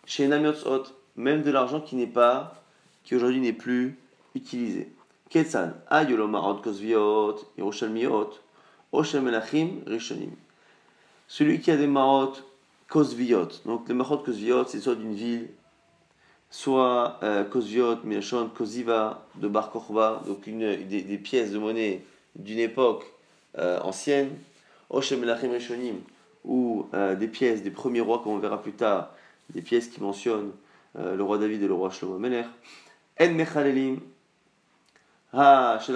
[0.06, 0.84] Chez Namiotzot,
[1.16, 2.62] même de l'argent qui n'est pas,
[3.04, 3.98] qui aujourd'hui n'est plus
[4.34, 4.88] utilisé.
[5.30, 8.40] Ketsan, ayolo marot kosviot, yerushalmiot,
[8.92, 10.30] oshem melachim rishonim.
[11.28, 12.34] Celui qui a des marot
[12.88, 15.48] kosviot, donc les marot kosviot, c'est soit d'une ville,
[16.50, 22.04] soit euh, kosviot, milachon, kosiva, de bar korba, donc une, des, des, pièces de monnaie
[22.36, 23.04] d'une époque
[23.58, 24.30] euh, ancienne,
[24.90, 25.96] oshem melachim rishonim,
[26.44, 29.10] ou euh, des pièces des premiers rois, comme on verra plus tard,
[29.50, 30.52] des pièces qui mentionnent
[30.98, 32.46] euh, le roi David et le roi Shlomo Melech.
[33.18, 34.00] En mechalelim, ha shelacharonim domia derishonim, mechalelim.
[35.34, 35.88] Donc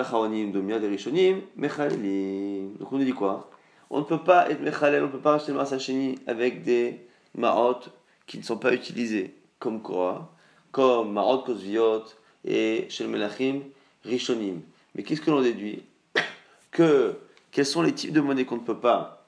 [2.91, 3.51] on nous dit quoi?
[3.91, 7.07] On ne peut pas être mechalel, on ne peut pas acheter le masacheni avec des
[7.35, 7.81] maot
[8.27, 9.35] qui ne sont pas utilisés.
[9.59, 10.33] Comme quoi?
[10.73, 12.05] Comme maot kosviot
[12.47, 13.61] et shel melachim
[14.05, 14.63] rishonim.
[14.95, 15.83] Mais qu'est-ce que l'on déduit?
[16.71, 17.19] Que
[17.53, 19.27] quels sont les types de monnaies qu'on ne peut pas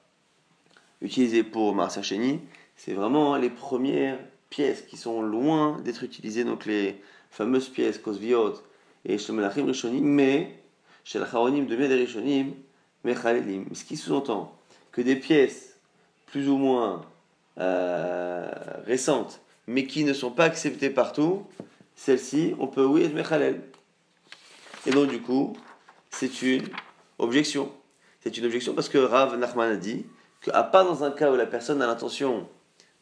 [1.01, 2.39] utiliser pour Marsacheni
[2.75, 4.19] C'est vraiment les premières
[4.49, 8.55] pièces qui sont loin d'être utilisées, donc les fameuses pièces Kosviot
[9.05, 10.59] et Shemelachim Rishonim, mais
[11.03, 12.53] chez l'Acharonim de des Rishonim,
[13.03, 13.65] Mechalelim.
[13.73, 14.55] Ce qui sous-entend
[14.91, 15.77] que des pièces
[16.27, 17.01] plus ou moins
[17.59, 18.51] euh,
[18.85, 21.45] récentes, mais qui ne sont pas acceptées partout,
[21.95, 23.61] celles-ci, on peut oui être Mechalel.
[24.85, 25.55] Et donc, du coup,
[26.09, 26.63] c'est une
[27.17, 27.71] objection.
[28.21, 30.05] C'est une objection parce que Rav Nachman a dit
[30.41, 32.47] qu'à part dans un cas où la personne a l'intention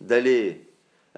[0.01, 0.67] d'aller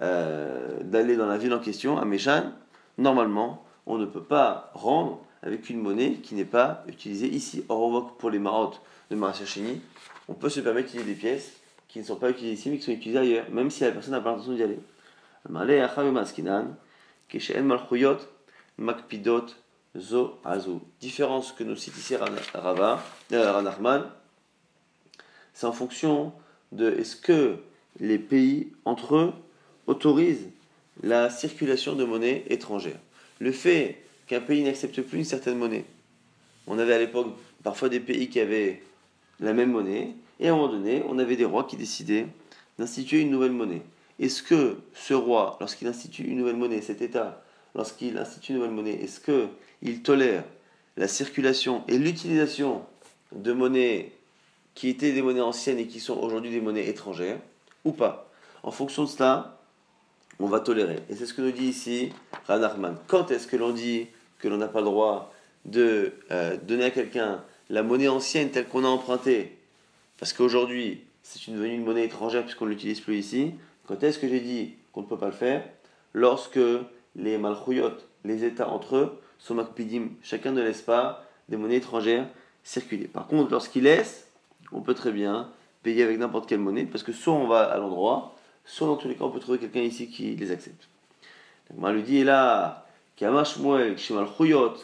[0.02, 2.52] euh, dans la ville en question, à Méchan,
[2.98, 7.66] normalement, on ne peut pas rendre avec une monnaie qui n'est pas utilisée ici.
[7.68, 9.82] Or, on voit pour les marottes de Marachachini,
[10.28, 11.54] on peut se permettre d'utiliser des pièces
[11.88, 14.12] qui ne sont pas utilisées ici, mais qui sont utilisées ailleurs, même si la personne
[14.12, 14.80] n'a pas l'intention d'y aller.
[19.98, 20.80] Zo Azu.
[21.02, 24.04] Différence que nous cite ici Rava, euh,
[25.54, 26.32] c'est en fonction
[26.72, 27.58] de est-ce que
[28.00, 29.34] les pays entre eux
[29.88, 30.50] autorisent
[31.02, 33.00] la circulation de monnaie étrangère.
[33.40, 33.98] Le fait
[34.28, 35.86] qu'un pays n'accepte plus une certaine monnaie,
[36.68, 38.82] on avait à l'époque parfois des pays qui avaient
[39.40, 42.28] la même monnaie, et à un moment donné, on avait des rois qui décidaient
[42.78, 43.82] d'instituer une nouvelle monnaie.
[44.20, 47.42] Est-ce que ce roi, lorsqu'il institue une nouvelle monnaie, cet État,
[47.76, 50.44] lorsqu'il institue une nouvelle monnaie, est-ce qu'il tolère
[50.98, 52.84] la circulation et l'utilisation
[53.32, 54.12] de monnaies
[54.76, 57.40] qui étaient des monnaies anciennes et qui sont aujourd'hui des monnaies étrangères,
[57.86, 58.30] ou pas?
[58.64, 59.59] En fonction de cela,
[60.40, 61.00] on va tolérer.
[61.10, 62.12] Et c'est ce que nous dit ici
[62.48, 62.96] Ranachman.
[63.08, 64.08] Quand est-ce que l'on dit
[64.40, 65.34] que l'on n'a pas le droit
[65.66, 69.58] de euh, donner à quelqu'un la monnaie ancienne telle qu'on a empruntée?
[70.18, 73.54] Parce qu'aujourd'hui, c'est une, devenue une monnaie étrangère puisqu'on ne l'utilise plus ici.
[73.88, 75.64] Quand est-ce que j'ai dit qu'on ne peut pas le faire?
[76.14, 76.60] Lorsque
[77.16, 82.28] les malchouyot, les États entre eux, sont makpidim, chacun ne laisse pas des monnaies étrangères
[82.64, 83.08] circuler.
[83.08, 84.28] Par contre, lorsqu'ils laissent,
[84.72, 85.50] on peut très bien
[85.82, 88.36] payer avec n'importe quelle monnaie, parce que soit on va à l'endroit,
[88.70, 90.88] soit dans tous les cas on peut trouver quelqu'un ici qui les accepte.
[91.70, 94.76] Donc, on lui dit là, Kamash Moel, Shimal Khuyot,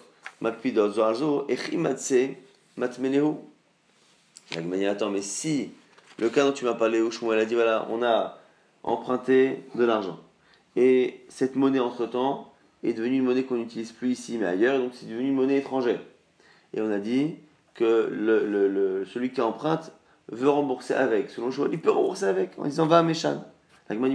[0.41, 2.35] Makpidot, Zoazo, Echimatse,
[2.77, 3.35] Matmenehu.
[4.55, 5.71] La attends, mais si
[6.19, 8.37] le cas dont tu m'as parlé, où Shmuel a dit voilà, on a
[8.83, 10.19] emprunté de l'argent,
[10.75, 14.91] et cette monnaie entre-temps est devenue une monnaie qu'on n'utilise plus ici mais ailleurs, donc
[14.93, 15.99] c'est devenu une monnaie étrangère.
[16.73, 17.35] Et on a dit
[17.73, 19.91] que le, le, celui qui emprunte
[20.31, 21.29] veut rembourser avec.
[21.29, 23.43] Selon le choix, il peut rembourser avec en disant va à Méchan.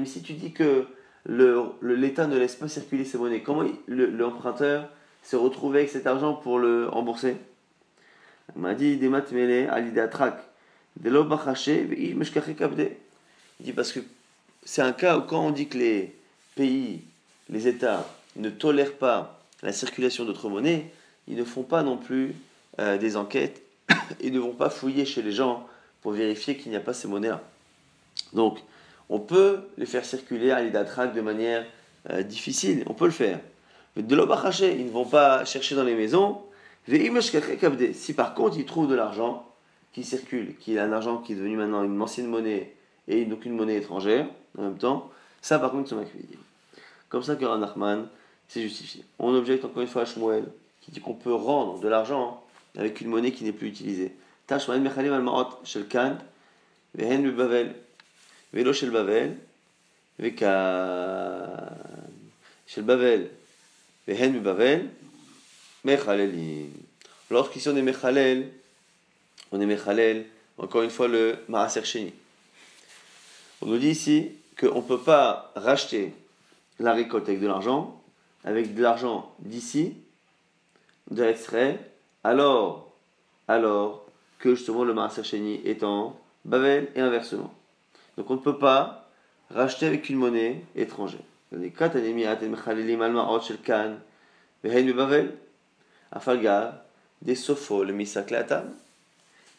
[0.04, 0.86] Si tu dis que
[1.26, 4.88] l'État ne laisse pas circuler ces monnaies Comment l'emprunteur
[5.22, 7.36] s'est retrouvé avec cet argent pour le rembourser?
[8.56, 8.98] Il m'a dit
[13.60, 14.00] Il dit parce que
[14.64, 16.14] c'est un cas où quand on dit que les
[16.56, 17.02] pays,
[17.48, 20.90] les États ne tolèrent pas la circulation d'autres monnaies,
[21.28, 22.34] ils ne font pas non plus
[22.78, 23.62] euh, des enquêtes,
[24.20, 25.66] ils ne vont pas fouiller chez les gens
[26.02, 27.42] pour vérifier qu'il n'y a pas ces monnaies-là.
[28.32, 28.58] Donc,
[29.10, 31.66] on peut les faire circuler à l'idatrak de manière
[32.08, 33.40] euh, difficile, on peut le faire.
[33.94, 36.40] Mais de l'obachaché, ils ne vont pas chercher dans les maisons.
[36.88, 39.46] Si par contre ils trouvent de l'argent
[39.92, 42.74] qui circule, qui est un argent qui est devenu maintenant une ancienne monnaie
[43.08, 45.10] et donc une monnaie étrangère en même temps,
[45.42, 46.04] ça par contre ils sont
[47.08, 48.06] Comme ça que Ranachman
[48.48, 49.04] c'est justifié.
[49.18, 50.44] On objecte encore une fois à Shmuel
[50.80, 52.42] qui dit qu'on peut rendre de l'argent
[52.76, 54.14] avec une monnaie qui n'est plus utilisée.
[58.52, 59.36] Velo shel bavel
[60.18, 60.54] veka
[62.66, 63.28] shel bavel
[64.06, 64.88] vehen bavel
[65.84, 66.70] mechalelim.
[67.30, 68.50] Lorsqu'ils sont des mechalel,
[69.52, 70.26] on est mechalel,
[70.58, 72.12] encore une fois le maaser sheni.
[73.62, 76.12] On nous dit ici qu'on ne peut pas racheter
[76.78, 78.00] la récolte avec de l'argent,
[78.44, 79.94] avec de l'argent d'ici,
[81.10, 81.78] de l'extrait,
[82.24, 82.90] alors,
[83.48, 84.06] alors
[84.38, 87.52] que justement le Maaser Sheni est en Babel et inversement.
[88.20, 89.08] Donc on ne peut pas
[89.48, 91.22] racheter avec une monnaie étrangère.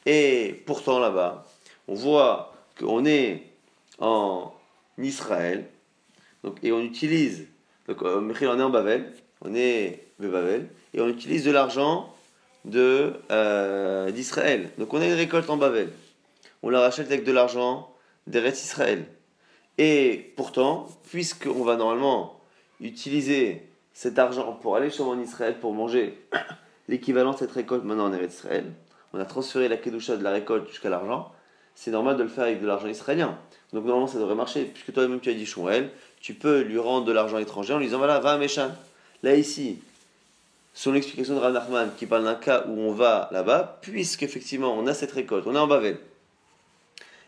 [0.05, 1.47] Et pourtant là-bas,
[1.87, 3.47] on voit qu'on est
[3.97, 4.53] en
[4.99, 5.65] Israël,
[6.43, 7.47] donc, et on utilise,
[7.87, 10.05] donc euh, on est en Babel, on est
[10.93, 12.13] et on utilise de l'argent
[12.75, 14.69] euh, d'Israël.
[14.77, 15.89] Donc on a une récolte en Babel.
[16.61, 17.90] On la rachète avec de l'argent
[18.27, 19.05] d'Eretz Israël.
[19.77, 22.39] Et pourtant, puisqu'on va normalement
[22.79, 26.17] utiliser cet argent pour aller sur en Israël pour manger
[26.87, 28.65] l'équivalent de cette récolte maintenant en Eretz Israël,
[29.13, 31.31] on a transféré la kedusha de la récolte jusqu'à l'argent,
[31.75, 33.37] c'est normal de le faire avec de l'argent israélien.
[33.73, 37.05] Donc normalement ça devrait marcher, puisque toi-même tu as dit Shmuel, tu peux lui rendre
[37.05, 38.71] de l'argent étranger en lui disant voilà, va à.
[39.23, 39.79] Là ici,
[40.73, 44.93] sur l'explication de Rav qui parle d'un cas où on va là-bas, puisqu'effectivement on a
[44.93, 45.97] cette récolte, on est en Bavel.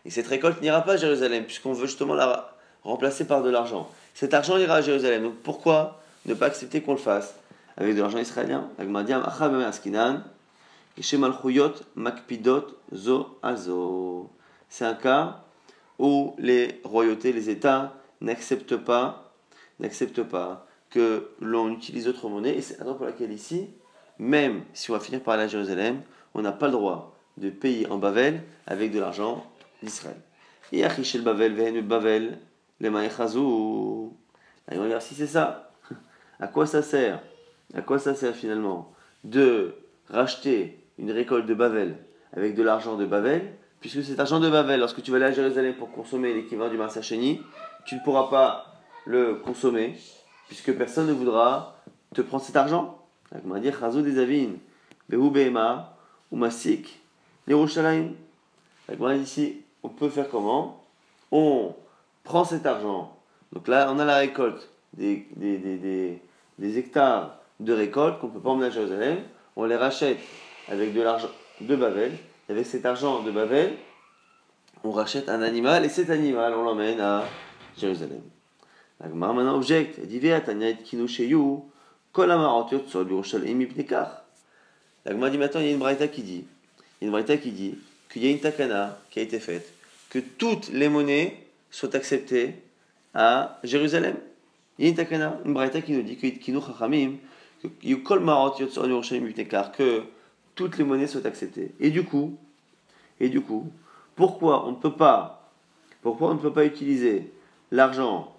[0.04, 3.90] Et cette récolte n'ira pas à Jérusalem, puisqu'on veut justement la remplacer par de l'argent.
[4.14, 5.22] Cet argent ira à Jérusalem.
[5.22, 7.34] Donc pourquoi ne pas accepter qu'on le fasse
[7.76, 8.68] avec de l'argent israélien?
[14.68, 15.40] C'est un cas
[15.98, 19.32] où les royautés, les États n'acceptent pas,
[19.80, 22.56] n'acceptent pas que l'on utilise d'autres monnaies.
[22.56, 23.68] Et c'est la raison pour laquelle ici,
[24.18, 26.02] même si on va finir par aller à Jérusalem,
[26.34, 29.44] on n'a pas le droit de payer en Bavel avec de l'argent
[29.82, 30.16] d'Israël.
[30.72, 32.38] Et le Bavel, Bavel,
[32.80, 35.72] les on regarde si c'est ça.
[36.40, 37.20] À quoi ça sert
[37.74, 39.74] À quoi ça sert finalement de
[40.08, 41.96] racheter une récolte de Bavel
[42.32, 45.32] avec de l'argent de Bavel puisque cet argent de Bavel, lorsque tu vas aller à
[45.32, 47.42] Jérusalem pour consommer l'équivalent du Marsacheni,
[47.84, 49.94] tu ne pourras pas le consommer
[50.48, 51.76] puisque personne ne voudra
[52.14, 52.98] te prendre cet argent.
[53.44, 54.52] On dire des Avin,
[55.10, 55.98] Behema,
[56.30, 56.98] ou Masik,
[57.46, 58.12] l'Irushalayim.
[59.20, 60.84] ici, on peut faire comment
[61.30, 61.74] On
[62.24, 63.16] prend cet argent.
[63.52, 68.50] Donc là, on a la récolte des, des, hectares de récolte qu'on ne peut pas
[68.50, 69.18] emmener à Jérusalem.
[69.54, 70.18] On les rachète
[70.68, 71.28] avec de l'argent
[71.60, 72.12] de Babel.
[72.48, 73.74] Avec cet argent de Babel,
[74.82, 77.24] on rachète un animal et cet animal, on l'emmène à
[77.78, 78.22] Jérusalem.
[79.00, 80.00] La Gemara maintenant objecte.
[80.00, 80.40] Dit La
[85.06, 86.44] Gemara dit maintenant il y a une braïta qui dit,
[87.00, 87.78] il y a une braïta qui dit
[88.10, 89.73] qu'il y a une takana qui a été faite,
[90.14, 92.54] que toutes les monnaies soient acceptées
[93.14, 94.14] à Jérusalem.
[94.78, 96.28] Il y a une takana, une braïta qui nous dit que
[100.54, 101.72] toutes les monnaies soient acceptées.
[101.80, 102.38] Et du coup,
[103.18, 103.72] et du coup,
[104.14, 105.50] pourquoi on ne peut pas,
[106.00, 107.32] pourquoi on ne peut pas utiliser
[107.72, 108.36] l'argent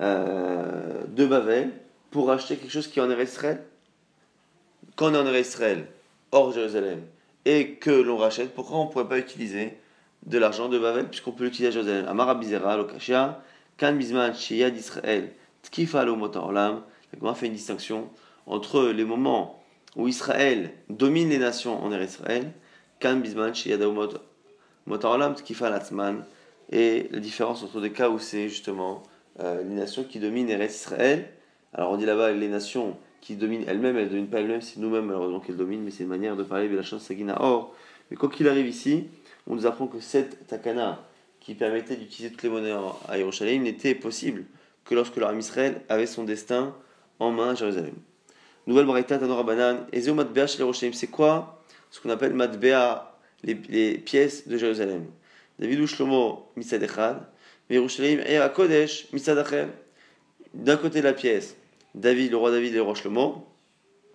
[0.00, 1.72] euh, de Bavel
[2.10, 3.62] pour acheter quelque chose qui est en Israël?
[4.96, 5.88] Quand on est en Israël,
[6.30, 7.02] hors Jérusalem,
[7.44, 9.76] et que l'on rachète, pourquoi on ne pourrait pas utiliser
[10.26, 13.42] de l'argent de Bavel puisqu'on peut l'utiliser à Jérusalem Amara Bizera, Lokashia,
[13.76, 15.32] Kan Bizman, Sheyad Israël,
[15.64, 16.82] Tkifa Olam.
[17.20, 18.08] La fait une distinction
[18.46, 19.62] entre les moments
[19.96, 22.52] où Israël domine les nations en Israël,
[23.00, 26.24] Kan Bizman, Sheyad Olam, Tkifa Latzman,
[26.70, 29.02] et la différence entre des cas où c'est justement
[29.40, 31.28] euh, les nations qui dominent Eretz Israël.
[31.74, 34.78] Alors on dit là-bas les nations qui dominent elles-mêmes, elles ne dominent pas elles-mêmes, c'est
[34.78, 37.74] nous-mêmes malheureusement qu'elles dominent, mais c'est une manière de parler de la chance Sagina Or.
[38.10, 39.06] Mais quoi qu'il arrive ici,
[39.46, 41.04] on nous apprend que cette takana
[41.40, 42.74] qui permettait d'utiliser toutes les monnaies
[43.08, 44.44] à Yerushalayim n'était possible
[44.84, 46.74] que lorsque leur Israël avait son destin
[47.18, 47.94] en main à Jérusalem.
[48.66, 53.54] Nouvelle Braïta, Tanora Banan, Ezeo Matbea chez les C'est quoi ce qu'on appelle Matbea, les,
[53.68, 55.06] les pièces de Jérusalem?
[55.58, 57.26] David Shlomo Mitzad Echad,
[57.70, 59.44] Yerushalayim et Kodesh Mitzad
[60.54, 61.56] D'un côté la pièce,
[61.94, 63.46] David, le roi David et le roi Shlomo,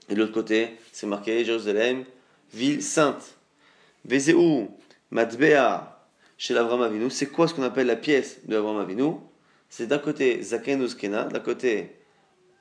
[0.09, 2.05] et de l'autre côté, c'est marqué Jérusalem,
[2.53, 3.35] ville sainte.
[5.11, 5.97] Matbea
[6.37, 9.13] chez l'Avram Avinu, c'est quoi ce qu'on appelle la pièce de l'Avram Avinu?
[9.69, 11.95] C'est d'un côté Zaken Uskena, d'un côté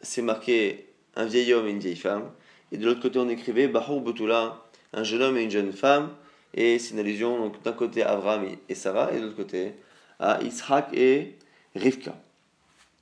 [0.00, 2.30] c'est marqué un vieil homme et une vieille femme,
[2.72, 6.10] et de l'autre côté on écrivait Bahur Butula, un jeune homme et une jeune femme,
[6.54, 9.74] et c'est une allusion donc d'un côté à Avram et Sarah, et de l'autre côté
[10.20, 11.36] à Ishak et
[11.74, 12.14] Rivka.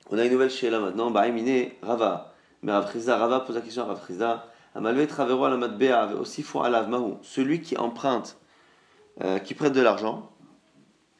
[0.09, 2.33] On a une nouvelle chez là maintenant, Baïmine Rava.
[2.61, 6.61] Mais Rav Rava pose la question à Rav Friza, Amalvet Travero la Matbea aussi font
[6.61, 8.37] Alav Mahou, celui qui emprunte,
[9.21, 10.31] euh, qui prête de l'argent,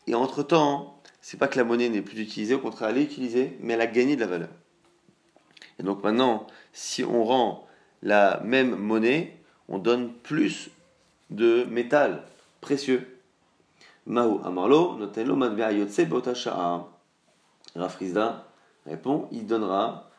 [0.08, 3.58] et entre-temps, c'est pas que la monnaie n'est plus utilisée, au contraire, elle est utilisée,
[3.62, 4.50] mais elle a gagné de la valeur.
[5.80, 7.68] Et donc maintenant, si on rend
[8.04, 10.70] la même monnaie, on donne plus
[11.30, 12.24] de métal
[12.62, 13.20] précieux.
[14.06, 16.88] Mahu Amarlo, notenlo Matbea Yotse Botasha'a.
[17.76, 18.48] Rafrizda
[18.86, 20.10] répond, il donnera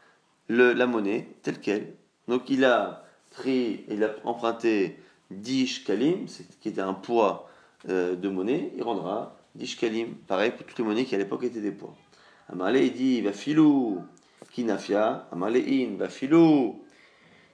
[0.49, 1.95] le, la monnaie telle qu'elle.
[2.29, 6.27] Donc il a pris, il a emprunté 10 shkalim,
[6.61, 7.49] qui était un poids
[7.85, 10.15] de monnaie, il rendra 10 shkalim.
[10.27, 11.95] Pareil pour toutes les monnaies qui à l'époque étaient des poids.
[12.53, 14.05] Amalé, il dit, va filou,
[14.53, 16.81] kinafia, Amalé in, va filou,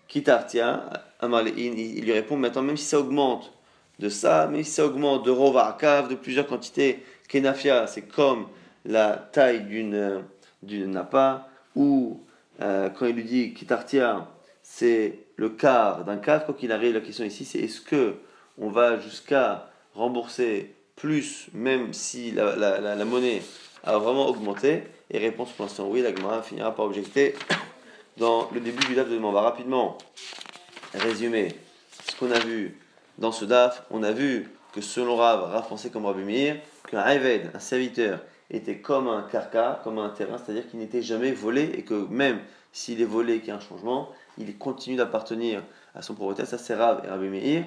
[0.06, 0.84] kitartia,
[1.20, 3.52] Amalé in, il lui répond, maintenant même si ça augmente
[3.98, 8.48] de ça, même si ça augmente de rova cave, de plusieurs quantités, kinafia, c'est comme
[8.84, 10.24] la taille d'une
[10.62, 12.20] d'une napa, ou
[12.60, 14.28] euh, quand il lui dit kitartia,
[14.62, 18.16] c'est le quart d'un quart, quoi qu'il arrive, la question ici c'est est-ce que
[18.58, 23.42] on va jusqu'à rembourser plus, même si la, la, la, monnaie
[23.84, 27.34] a vraiment augmenté Et réponse pour l'instant oui, la Gemara finira par objecter
[28.16, 29.98] dans le début du DAF de On va rapidement
[30.94, 31.48] résumer
[32.08, 32.78] ce qu'on a vu
[33.18, 33.84] dans ce DAF.
[33.90, 36.56] On a vu que selon Rav, Rav pensait comme Rabbi Meir,
[36.88, 41.32] qu'un Eved, un serviteur, était comme un carca, comme un terrain, c'est-à-dire qu'il n'était jamais
[41.32, 42.40] volé et que même
[42.72, 45.62] s'il est volé qu'il y a un changement, il continue d'appartenir
[45.94, 46.46] à son propriétaire.
[46.46, 47.64] Ça, c'est Rav et Rabbi Meir.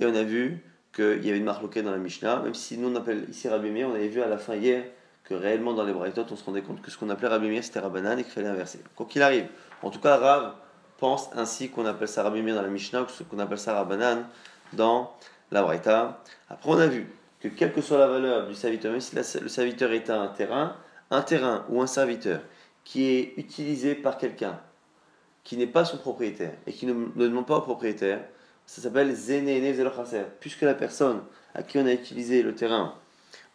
[0.00, 0.62] Et on a vu
[0.94, 3.70] qu'il y avait une marque dans la Mishnah, même si nous on appelle ici Rabbi
[3.70, 4.84] Meir, on avait vu à la fin hier
[5.24, 7.64] que réellement dans les Braithot, on se rendait compte que ce qu'on appelait Rabbi Meir
[7.64, 8.80] c'était Rabbanan et qu'il fallait inverser.
[8.94, 9.46] Quoi qu'il arrive,
[9.82, 10.54] en tout cas, Rav
[10.98, 14.24] pense ainsi qu'on appelle ça Rabbi Meir dans la Mishnah ou qu'on appelle ça Rabbanan
[14.72, 15.12] dans
[15.50, 16.22] la Braïta.
[16.48, 17.08] Après, on a vu
[17.40, 20.76] que quelle que soit la valeur du serviteur, même si le serviteur est un terrain,
[21.10, 22.40] un terrain ou un serviteur
[22.84, 24.58] qui est utilisé par quelqu'un
[25.42, 28.20] qui n'est pas son propriétaire et qui ne, demande pas au propriétaire,
[28.66, 29.14] ça s'appelle
[30.40, 31.22] Puisque la personne
[31.54, 32.94] à qui on a utilisé le terrain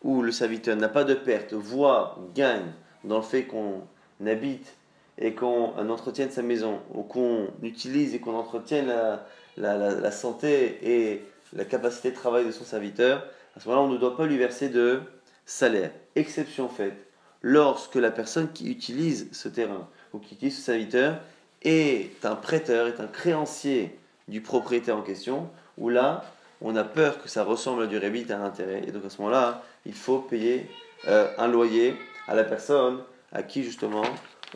[0.04, 2.72] ou le serviteur n'a pas de perte, voit, gagne
[3.04, 3.82] dans le fait qu'on
[4.26, 4.76] habite
[5.18, 9.26] et qu'on entretienne sa maison, ou qu'on utilise et qu'on entretienne la,
[9.58, 13.26] la, la, santé et la capacité de travail de son serviteur,
[13.58, 15.02] à ce moment-là, on ne doit pas lui verser de
[15.46, 15.92] salaire.
[16.16, 16.96] Exception faite,
[17.42, 21.20] lorsque la personne qui utilise ce terrain ou qui utilise ce serviteur
[21.64, 26.24] est un prêteur, est un créancier du propriétaire en question, où là,
[26.62, 28.84] on a peur que ça ressemble à du rébit, à un intérêt.
[28.88, 30.70] Et donc à ce moment-là, il faut payer
[31.08, 31.96] euh, un loyer
[32.28, 33.00] à la personne
[33.32, 34.04] à qui justement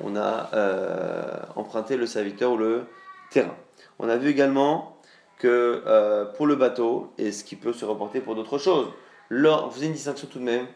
[0.03, 2.85] on a euh, emprunté le serviteur ou le
[3.29, 3.55] terrain.
[3.99, 4.97] On a vu également
[5.37, 8.87] que euh, pour le bateau, et ce qui peut se reporter pour d'autres choses,
[9.31, 10.67] on faisait une distinction tout de même,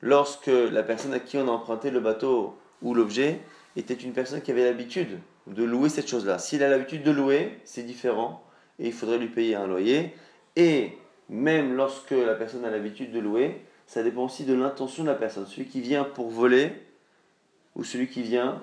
[0.00, 3.40] lorsque la personne à qui on a emprunté le bateau ou l'objet
[3.76, 6.38] était une personne qui avait l'habitude de louer cette chose-là.
[6.38, 8.42] S'il a l'habitude de louer, c'est différent,
[8.78, 10.14] et il faudrait lui payer un loyer.
[10.56, 10.92] Et
[11.28, 15.14] même lorsque la personne a l'habitude de louer, ça dépend aussi de l'intention de la
[15.14, 15.46] personne.
[15.46, 16.72] Celui qui vient pour voler
[17.74, 18.62] ou celui qui vient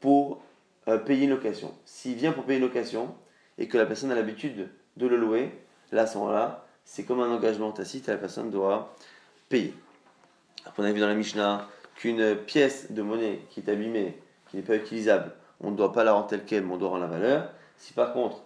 [0.00, 0.42] pour
[0.88, 1.72] euh, payer une location.
[1.84, 3.14] S'il vient pour payer une location
[3.58, 5.50] et que la personne a l'habitude de le louer,
[5.92, 8.94] là, à ce moment-là, c'est comme un engagement tacite et la personne doit
[9.48, 9.74] payer.
[10.76, 14.18] On a vu dans la Mishnah qu'une pièce de monnaie qui est abîmée,
[14.50, 16.90] qui n'est pas utilisable, on ne doit pas la rendre telle qu'elle, mais on doit
[16.90, 17.50] rendre la valeur.
[17.76, 18.42] Si par contre,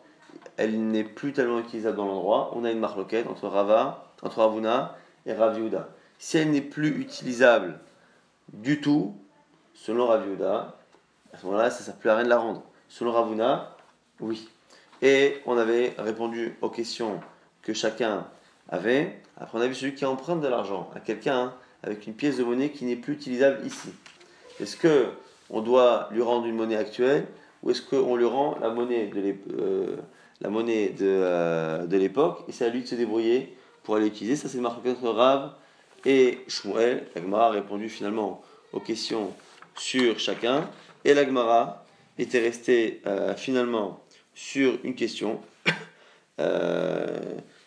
[0.57, 4.97] elle n'est plus tellement utilisable dans l'endroit, on a une marloquette entre Rava, entre Ravuna
[5.27, 5.89] et Raviuda.
[6.19, 7.79] Si elle n'est plus utilisable
[8.53, 9.15] du tout,
[9.75, 10.77] selon Raviuda,
[11.33, 12.63] à ce moment-là, ça ne sert plus à rien de la rendre.
[12.89, 13.77] Selon Ravuna,
[14.21, 14.49] oui.
[15.03, 17.21] Et on avait répondu aux questions
[17.63, 18.27] que chacun
[18.69, 19.21] avait.
[19.37, 21.53] Après, on a vu celui qui emprunte de l'argent à quelqu'un
[21.83, 23.91] avec une pièce de monnaie qui n'est plus utilisable ici.
[24.61, 25.11] Est-ce que
[25.51, 27.27] on doit lui rendre une monnaie actuelle
[27.63, 29.97] ou est-ce qu'on lui rend la monnaie de euh,
[30.45, 34.63] euh, l'époque et c'est à lui de se débrouiller pour aller l'utiliser Ça, c'est le
[34.63, 35.55] marque entre Rav
[36.05, 37.07] et Shmuel.
[37.17, 38.43] Agmar a répondu finalement
[38.73, 39.33] aux questions
[39.77, 40.69] sur chacun.
[41.05, 41.85] Et la Gemara
[42.19, 44.01] était restée euh, finalement
[44.35, 45.41] sur une question.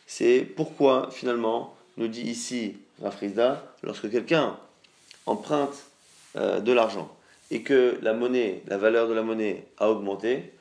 [0.06, 4.58] C'est pourquoi finalement nous dit ici Rafrizda, lorsque quelqu'un
[5.26, 5.76] emprunte
[6.36, 7.10] de l'argent
[7.52, 10.54] et que la monnaie, la valeur de la monnaie a augmenté,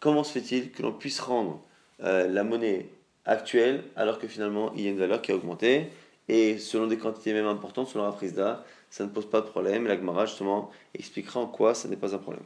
[0.00, 1.60] comment se fait-il que l'on puisse rendre
[2.00, 2.88] la monnaie
[3.26, 5.90] actuelle alors que finalement il y a une valeur qui a augmenté?
[6.28, 9.86] Et selon des quantités même importantes, selon Rafrizda, ça ne pose pas de problème.
[9.86, 12.44] Et la Gemara justement expliquera en quoi ça n'est pas un problème.